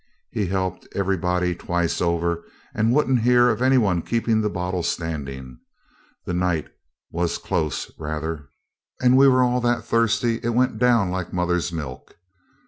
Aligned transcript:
He 0.31 0.47
helped 0.47 0.87
everybody 0.95 1.53
twice 1.53 2.01
over, 2.01 2.43
and 2.73 2.91
wouldn't 2.91 3.21
hear 3.21 3.49
of 3.49 3.61
any 3.61 3.77
one 3.77 4.01
keeping 4.01 4.41
the 4.41 4.49
bottle 4.49 4.81
standing. 4.81 5.59
The 6.25 6.33
night 6.33 6.69
was 7.11 7.37
close 7.37 7.91
rather, 7.99 8.49
and 8.99 9.15
we 9.15 9.27
were 9.27 9.43
all 9.43 9.61
that 9.61 9.85
thirsty 9.85 10.39
it 10.41 10.55
went 10.55 10.79
down 10.79 11.11
like 11.11 11.33
mother's 11.33 11.71
milk. 11.71 12.17